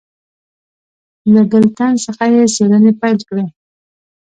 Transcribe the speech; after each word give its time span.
له 1.33 1.41
بل 1.51 1.63
تن 1.77 1.93
څخه 2.05 2.25
یې 2.33 2.43
څېړنې 2.53 2.91
پیل 3.01 3.17
کړې. 3.29 3.45